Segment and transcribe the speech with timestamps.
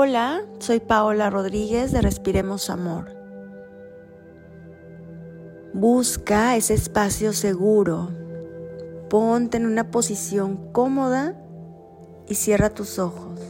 [0.00, 3.16] Hola, soy Paola Rodríguez de Respiremos Amor.
[5.72, 8.08] Busca ese espacio seguro.
[9.10, 11.36] Ponte en una posición cómoda
[12.28, 13.40] y cierra tus ojos.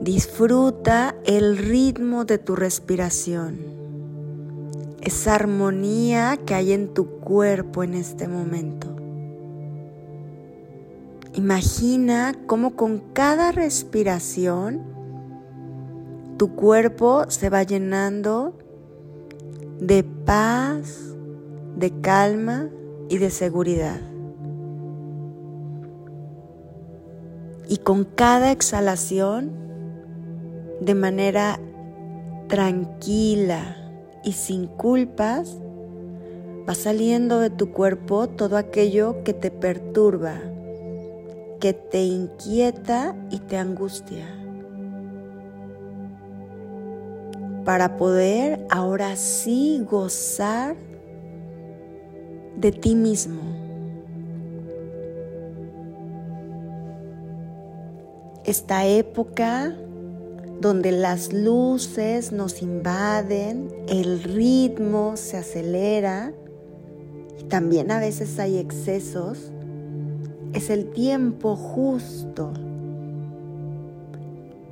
[0.00, 3.58] Disfruta el ritmo de tu respiración,
[5.00, 9.01] esa armonía que hay en tu cuerpo en este momento.
[11.34, 14.82] Imagina cómo con cada respiración
[16.36, 18.58] tu cuerpo se va llenando
[19.80, 21.14] de paz,
[21.76, 22.68] de calma
[23.08, 24.00] y de seguridad.
[27.68, 29.52] Y con cada exhalación,
[30.82, 31.58] de manera
[32.48, 33.76] tranquila
[34.22, 35.56] y sin culpas,
[36.68, 40.51] va saliendo de tu cuerpo todo aquello que te perturba,
[41.62, 44.26] que te inquieta y te angustia.
[47.64, 50.74] Para poder ahora sí gozar
[52.56, 53.42] de ti mismo.
[58.44, 59.76] Esta época
[60.60, 66.32] donde las luces nos invaden, el ritmo se acelera
[67.38, 69.52] y también a veces hay excesos,
[70.52, 72.52] es el tiempo justo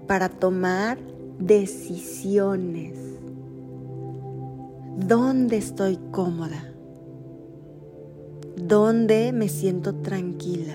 [0.07, 0.99] para tomar
[1.39, 2.99] decisiones.
[5.07, 6.65] ¿Dónde estoy cómoda?
[8.57, 10.75] ¿Dónde me siento tranquila?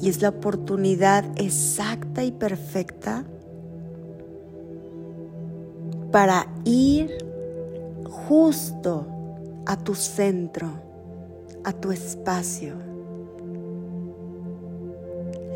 [0.00, 3.24] Y es la oportunidad exacta y perfecta
[6.10, 7.24] para ir
[8.04, 9.06] justo
[9.64, 10.91] a tu centro
[11.64, 12.74] a tu espacio.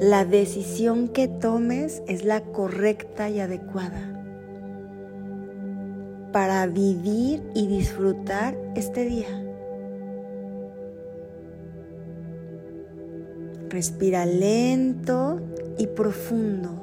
[0.01, 4.13] La decisión que tomes es la correcta y adecuada
[6.33, 9.43] para vivir y disfrutar este día.
[13.71, 15.41] Respira lento
[15.79, 16.83] y profundo.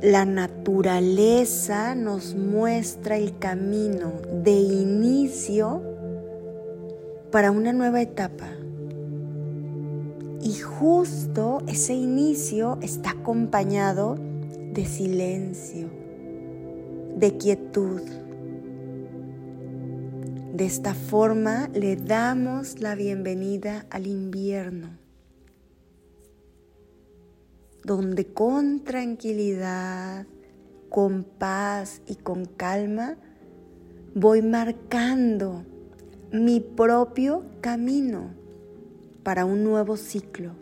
[0.00, 4.12] La naturaleza nos muestra el camino
[4.44, 5.82] de inicio
[7.30, 8.48] para una nueva etapa.
[10.42, 14.16] Y justo ese inicio está acompañado
[14.72, 15.88] de silencio,
[17.16, 18.00] de quietud.
[20.54, 24.88] De esta forma le damos la bienvenida al invierno,
[27.84, 30.26] donde con tranquilidad,
[30.88, 33.16] con paz y con calma
[34.14, 35.64] voy marcando
[36.32, 38.30] mi propio camino
[39.24, 40.52] para un nuevo ciclo.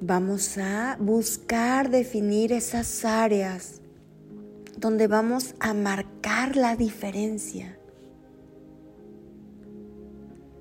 [0.00, 3.80] Vamos a buscar definir esas áreas
[4.76, 7.78] donde vamos a marcar la diferencia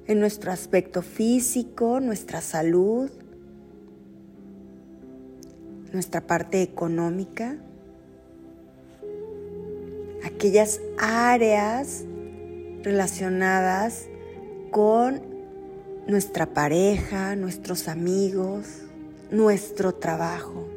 [0.05, 3.09] en nuestro aspecto físico, nuestra salud,
[5.91, 7.57] nuestra parte económica
[10.23, 12.03] aquellas áreas
[12.83, 14.07] relacionadas
[14.71, 15.21] con
[16.07, 18.67] nuestra pareja, nuestros amigos,
[19.29, 20.67] nuestro trabajo.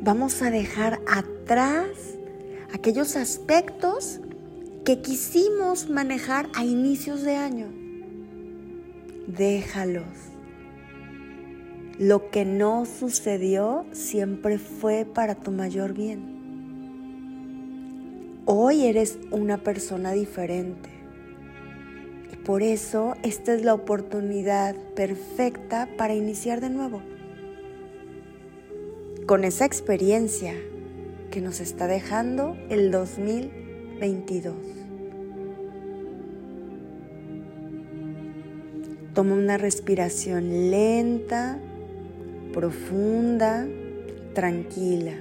[0.00, 1.88] Vamos a dejar atrás
[2.72, 4.20] aquellos aspectos
[4.84, 7.66] que quisimos manejar a inicios de año.
[9.26, 10.32] Déjalos.
[11.98, 16.41] Lo que no sucedió siempre fue para tu mayor bien.
[18.44, 20.90] Hoy eres una persona diferente.
[22.32, 27.02] Y por eso esta es la oportunidad perfecta para iniciar de nuevo.
[29.26, 30.54] Con esa experiencia
[31.30, 34.54] que nos está dejando el 2022.
[39.14, 41.60] Toma una respiración lenta,
[42.52, 43.68] profunda,
[44.34, 45.14] tranquila.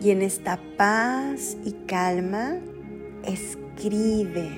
[0.00, 2.56] Y en esta paz y calma,
[3.24, 4.48] escribe.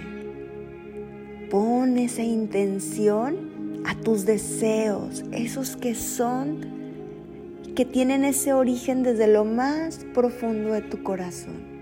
[1.51, 6.61] Pon esa intención a tus deseos, esos que son,
[7.75, 11.73] que tienen ese origen desde lo más profundo de tu corazón.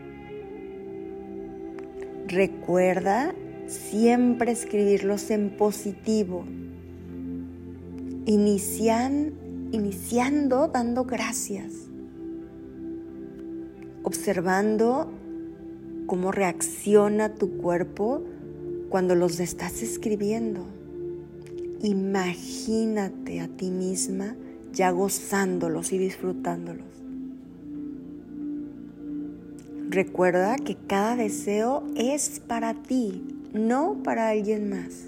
[2.29, 3.35] Recuerda
[3.67, 6.47] siempre escribirlos en positivo,
[8.25, 9.37] iniciando
[10.69, 11.90] dando gracias
[14.11, 15.09] observando
[16.07, 18.25] cómo reacciona tu cuerpo
[18.89, 20.67] cuando los estás escribiendo.
[21.81, 24.35] Imagínate a ti misma
[24.73, 26.89] ya gozándolos y disfrutándolos.
[29.89, 33.23] Recuerda que cada deseo es para ti,
[33.53, 35.05] no para alguien más.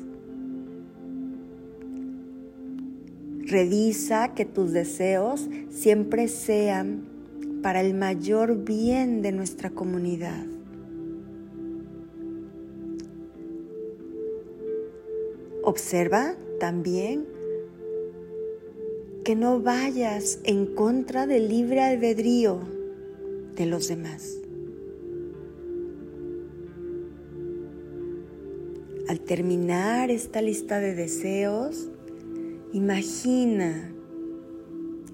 [3.40, 7.11] Revisa que tus deseos siempre sean
[7.62, 10.44] para el mayor bien de nuestra comunidad.
[15.62, 17.24] Observa también
[19.24, 22.58] que no vayas en contra del libre albedrío
[23.54, 24.38] de los demás.
[29.08, 31.90] Al terminar esta lista de deseos,
[32.72, 33.92] imagina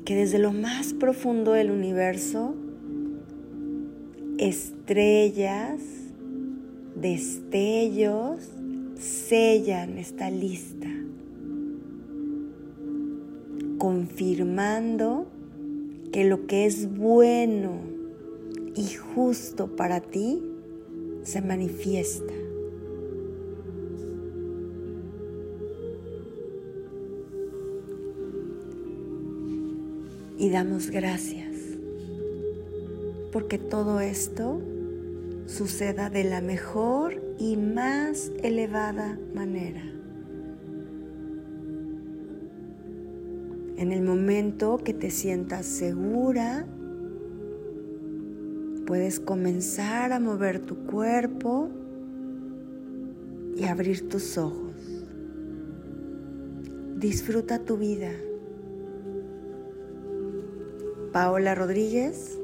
[0.08, 2.54] que desde lo más profundo del universo,
[4.38, 5.82] estrellas,
[6.94, 8.40] destellos,
[8.98, 10.88] sellan esta lista,
[13.76, 15.26] confirmando
[16.10, 17.78] que lo que es bueno
[18.74, 20.42] y justo para ti
[21.22, 22.37] se manifiesta.
[30.38, 31.48] Y damos gracias
[33.32, 34.60] porque todo esto
[35.46, 39.82] suceda de la mejor y más elevada manera.
[43.76, 46.66] En el momento que te sientas segura,
[48.86, 51.68] puedes comenzar a mover tu cuerpo
[53.56, 54.72] y abrir tus ojos.
[56.96, 58.10] Disfruta tu vida.
[61.12, 62.38] Paola Rodríguez,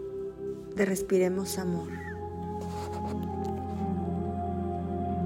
[0.75, 2.14] de Respiremos Amor.